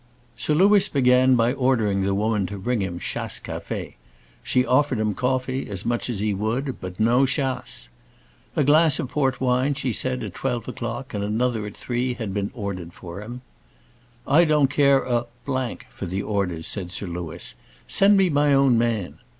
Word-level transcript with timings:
Sir 0.33 0.55
Louis 0.55 0.89
began 0.89 1.35
by 1.35 1.53
ordering 1.53 2.01
the 2.01 2.15
woman 2.15 2.47
to 2.47 2.57
bring 2.57 2.81
him 2.81 2.97
chasse 2.97 3.39
café. 3.39 3.93
She 4.41 4.65
offered 4.65 4.97
him 4.97 5.13
coffee, 5.13 5.69
as 5.69 5.85
much 5.85 6.09
as 6.09 6.21
he 6.21 6.33
would; 6.33 6.81
but 6.81 6.99
no 6.99 7.27
chasse. 7.27 7.87
"A 8.55 8.63
glass 8.63 8.97
of 8.97 9.09
port 9.09 9.39
wine," 9.39 9.75
she 9.75 9.93
said, 9.93 10.23
"at 10.23 10.33
twelve 10.33 10.67
o'clock, 10.67 11.13
and 11.13 11.23
another 11.23 11.67
at 11.67 11.77
three 11.77 12.15
had 12.15 12.33
been 12.33 12.49
ordered 12.55 12.93
for 12.93 13.21
him." 13.21 13.41
"I 14.27 14.43
don't 14.43 14.71
care 14.71 15.03
a 15.03 15.27
for 15.87 16.07
the 16.07 16.23
orders," 16.23 16.65
said 16.65 16.89
Sir 16.89 17.05
Louis; 17.05 17.53
"send 17.87 18.17
me 18.17 18.31
my 18.31 18.55
own 18.55 18.79
man." 18.79 19.19